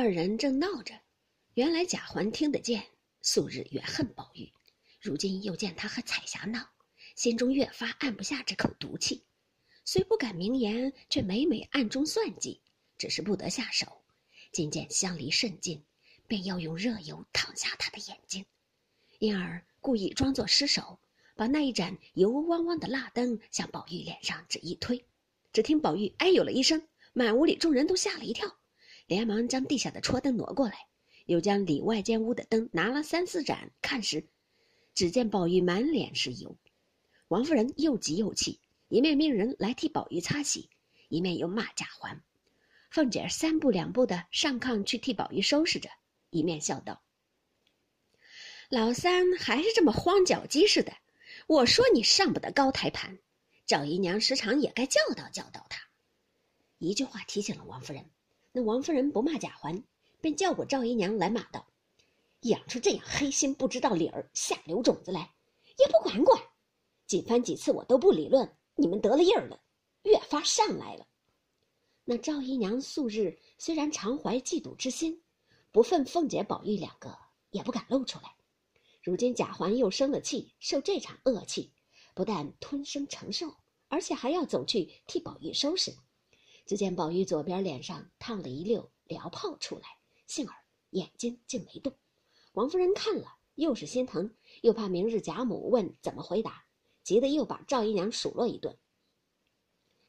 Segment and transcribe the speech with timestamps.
[0.00, 0.94] 二人正闹着，
[1.54, 2.86] 原来贾环听得见，
[3.20, 4.52] 素日怨恨宝玉，
[5.00, 6.68] 如今又见他和彩霞闹，
[7.16, 9.24] 心中越发按不下这口毒气，
[9.84, 12.60] 虽不敢明言，却每每暗中算计，
[12.96, 14.04] 只是不得下手。
[14.52, 15.82] 今见相离甚近，
[16.28, 18.46] 便要用热油烫瞎他的眼睛，
[19.18, 21.00] 因而故意装作失手，
[21.34, 25.04] 把那一盏油汪汪的蜡灯向宝玉脸上只一推，
[25.52, 28.57] 只听宝玉哎呦了一声，满屋里众人都吓了一跳。
[29.08, 30.86] 连忙将地下的戳灯挪过来，
[31.24, 34.28] 又将里外间屋的灯拿了三四盏看时，
[34.94, 36.58] 只见宝玉满脸是油。
[37.28, 40.68] 王夫人又急又气，一面命人来替宝玉擦洗，
[41.08, 42.22] 一面又骂贾环。
[42.90, 45.88] 凤姐三步两步的上炕去替宝玉收拾着，
[46.28, 47.02] 一面笑道
[48.68, 50.92] ：“老三还是这么慌脚鸡似的，
[51.46, 53.18] 我说你上不得高台盘，
[53.64, 55.80] 赵姨娘时常也该教导教导他。”
[56.76, 58.10] 一句话提醒了王夫人。
[58.52, 59.82] 那王夫人不骂贾环，
[60.20, 61.66] 便叫过赵姨娘来骂道
[62.42, 65.30] ：“养出这样黑心不知道理儿、下流种子来，
[65.78, 66.42] 也不管管。
[67.06, 69.60] 几番几次我都不理论，你们得了印儿了，
[70.02, 71.06] 越发上来了。”
[72.04, 75.22] 那赵姨娘素日虽然常怀嫉妒之心，
[75.70, 77.18] 不忿凤姐、宝玉两个，
[77.50, 78.34] 也不敢露出来。
[79.02, 81.70] 如今贾环又生了气，受这场恶气，
[82.14, 83.54] 不但吞声承受，
[83.88, 85.94] 而且还要走去替宝玉收拾。
[86.68, 89.88] 只见宝玉左边脸上烫了一溜燎泡出来，
[90.26, 90.54] 幸而
[90.90, 91.96] 眼睛竟没动。
[92.52, 96.66] 王夫人看了，又是心疼，又怕明日贾母问怎么回答，
[97.02, 98.78] 急得又把赵姨娘数落一顿，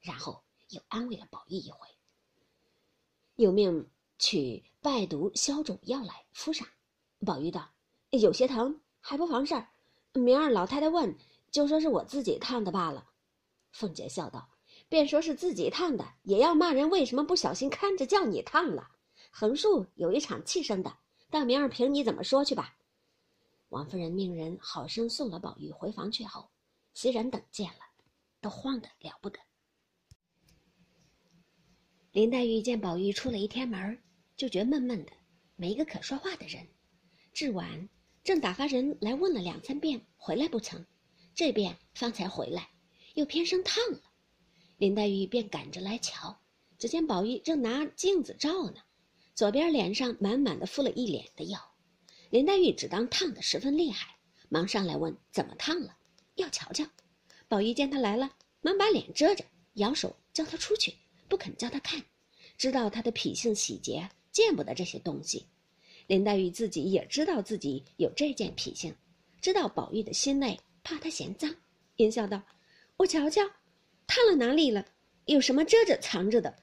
[0.00, 1.86] 然后又安慰了宝玉一回，
[3.36, 6.66] 又命取败毒消肿药来敷上。
[7.24, 7.70] 宝玉道
[8.10, 9.68] ：“有些疼，还不妨事儿，
[10.12, 11.16] 明儿老太太问，
[11.52, 13.10] 就说是我自己烫的罢了。”
[13.70, 14.57] 凤姐笑道。
[14.88, 18.90] 便说是自己烫的，也要骂人为什么不小心看着叫你烫了。
[19.30, 20.96] 横竖有一场气生的，
[21.30, 22.74] 到明儿凭你怎么说去吧。
[23.68, 26.48] 王夫人命人好生送了宝玉回房去后，
[26.94, 27.80] 袭人等见了，
[28.40, 29.38] 都慌得了不得。
[32.12, 34.02] 林黛玉见宝玉出了一天门，
[34.36, 35.12] 就觉闷闷的，
[35.54, 36.66] 没个可说话的人。
[37.34, 37.90] 至晚，
[38.24, 40.86] 正打发人来问了两三遍，回来不成，
[41.34, 42.70] 这边方才回来，
[43.14, 44.00] 又偏生烫了。
[44.78, 46.38] 林黛玉便赶着来瞧，
[46.78, 48.76] 只见宝玉正拿镜子照呢，
[49.34, 51.60] 左边脸上满满的敷了一脸的药。
[52.30, 54.16] 林黛玉只当烫的十分厉害，
[54.48, 55.96] 忙上来问怎么烫了，
[56.36, 56.84] 要瞧瞧。
[57.48, 58.30] 宝玉见他来了，
[58.60, 59.44] 忙把脸遮着，
[59.74, 60.94] 摇手叫他出去，
[61.28, 62.00] 不肯叫他看，
[62.56, 65.46] 知道他的脾性喜洁，见不得这些东西。
[66.06, 68.94] 林黛玉自己也知道自己有这件脾性，
[69.40, 71.52] 知道宝玉的心内怕他嫌脏，
[71.96, 72.40] 阴笑道
[72.98, 73.42] ：“我瞧瞧。”
[74.08, 74.86] 烫了哪里了？
[75.26, 76.62] 有什么遮着藏着的？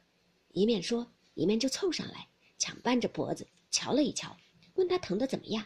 [0.50, 4.35] 一面说，一面就凑上来，抢扳着脖子瞧了一瞧，
[4.73, 5.63] 问他疼的怎么样？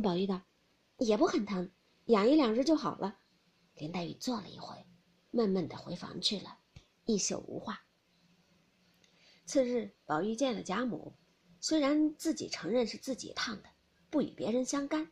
[0.00, 0.40] 宝玉道
[0.98, 1.68] ：“也不很疼，
[2.04, 3.18] 养一两日就好了。”
[3.74, 4.86] 林黛玉坐了一回，
[5.32, 6.58] 闷闷的回房去了，
[7.06, 7.82] 一宿无话。
[9.44, 11.12] 次日，宝玉见了贾母，
[11.60, 13.68] 虽然自己承认是自己烫的，
[14.10, 15.10] 不与别人相干，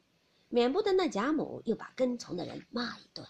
[0.49, 3.27] 免不得那贾母又把跟从的人骂一顿。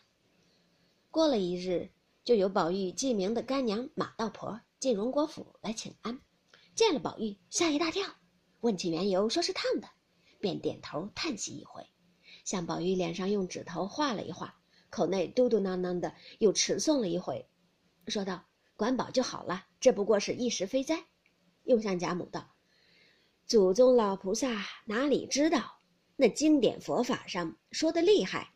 [1.11, 1.91] 过了一日。
[2.25, 6.23] 就有宝玉记名的干娘马道婆进荣国府来请安，
[6.75, 8.15] 见了宝玉吓一大跳，
[8.61, 9.91] 问起缘由，说是烫的，
[10.41, 11.87] 便点头叹息一回，
[12.47, 14.59] 向宝玉脸上用指头画了一画，
[14.89, 17.47] 口内嘟嘟囔囔的又持诵了一回，
[18.09, 21.05] 说道：“管饱就好了，这不过是一时非灾。”
[21.65, 22.55] 又向贾母道
[23.45, 25.83] ：“祖宗老菩萨哪里知道，
[26.17, 28.55] 那经典佛法上说的厉害，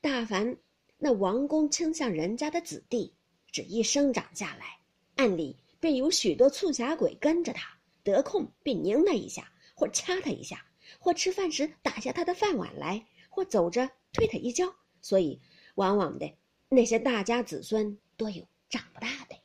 [0.00, 0.58] 大凡。”
[0.98, 3.14] 那王公倾向人家的子弟，
[3.52, 4.80] 只一生长下来，
[5.16, 10.66] 暗里便有许多促狭鬼跟着他，得空便拧他一下，或掐他一下，
[10.98, 14.74] 或吃饭时打下他的饭碗来，或走着推他一跤。
[15.02, 15.40] 所以，
[15.74, 16.32] 往往的
[16.68, 19.36] 那些大家子孙多有长不大的。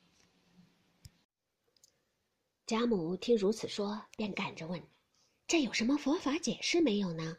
[2.65, 4.81] 贾母听如此说，便赶着问
[5.45, 7.37] ：“这有什么佛法解释没有呢？”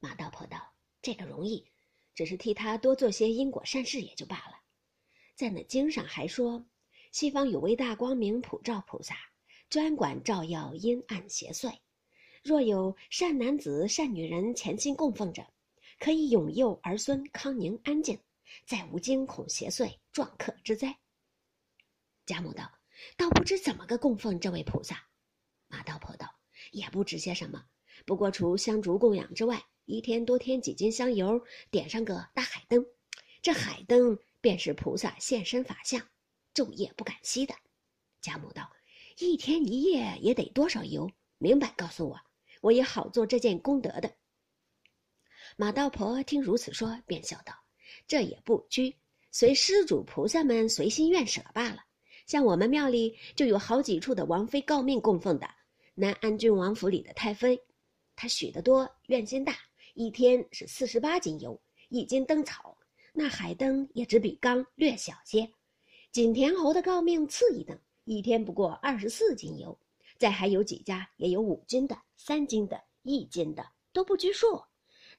[0.00, 1.64] 马道婆道：“这个容易。”
[2.14, 4.60] 只是替他多做些因果善事也就罢了，
[5.34, 6.64] 在那经上还说，
[7.10, 9.16] 西方有位大光明普照菩萨，
[9.68, 11.72] 专管照耀阴暗邪祟。
[12.42, 15.44] 若有善男子、善女人虔心供奉着，
[15.98, 18.18] 可以永佑儿孙康宁安静，
[18.66, 20.96] 再无惊恐邪祟撞客之灾。
[22.26, 22.70] 贾母道
[23.18, 25.02] ：“倒不知怎么个供奉这位菩萨。”
[25.68, 26.28] 马道婆道
[26.70, 27.64] ：“也不知些什么，
[28.06, 32.84] 不过除香烛供养之外。”一天多添几斤香油，点上个大海灯，
[33.42, 36.00] 这海灯便是菩萨现身法相，
[36.54, 37.54] 昼夜不敢熄的。
[38.22, 38.70] 贾母道
[39.18, 41.10] ：“一天一夜也得多少油？
[41.36, 42.18] 明白告诉我，
[42.62, 44.10] 我也好做这件功德的。”
[45.56, 47.52] 马道婆听如此说，便笑道
[48.08, 48.96] ：“这也不拘，
[49.30, 51.84] 随施主菩萨们随心愿舍罢了。
[52.26, 55.46] 像我们庙里就有好几处的王妃诰命供奉的，
[55.94, 57.62] 南安郡王府里的太妃，
[58.16, 59.54] 她许得多，愿心大，
[59.94, 62.76] 一天是四十八斤油，一斤灯草，
[63.12, 65.50] 那海灯也只比缸略小些。
[66.10, 69.78] 景田侯的诰命次一等，一天不过二十四斤油，
[70.18, 74.62] 再还有几家也有五斤的、三斤的、一斤的，都不拘数。”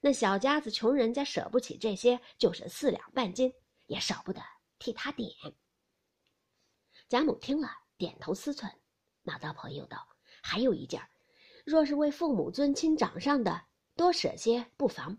[0.02, 3.52] 那小家子穷人家舍不起这些，就是四两半斤
[3.86, 4.42] 也少不得
[4.78, 5.30] 替他点。
[7.08, 8.70] 贾母听了，点头思忖。
[9.22, 10.06] 马道婆又道
[10.42, 11.02] ：“还有一件，
[11.64, 13.62] 若是为父母尊亲长上的，
[13.96, 15.16] 多舍些不妨；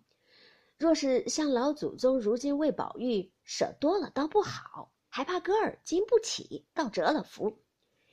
[0.77, 7.63] 若是像老祖宗如今为宝玉舍多了，倒不好，还怕哥儿经不起，倒折了福，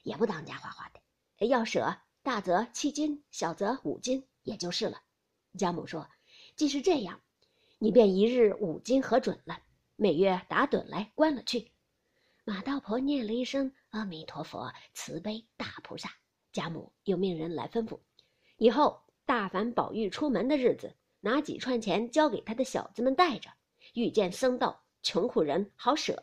[0.02, 1.46] 也不当家花花的。
[1.46, 5.02] 要舍，大则七斤，小则五斤，也就是了。”
[5.56, 6.08] 贾母说。
[6.56, 7.20] 既是这样，
[7.78, 9.58] 你便一日五斤核准了，
[9.96, 11.72] 每月打盹来关了去。
[12.44, 16.10] 马道婆念了一声阿弥陀佛，慈悲大菩萨。
[16.52, 17.98] 贾母又命人来吩咐，
[18.56, 23.50] 以后大凡宝玉出门的日子，拿几串钱交给他的小子们带着，
[23.94, 26.22] 遇见僧道穷苦人好舍。